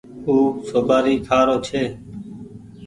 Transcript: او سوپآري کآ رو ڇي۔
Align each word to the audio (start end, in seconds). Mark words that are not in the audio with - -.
او 0.27 0.35
سوپآري 0.69 1.15
کآ 1.27 1.39
رو 1.47 1.55
ڇي۔ 1.65 1.83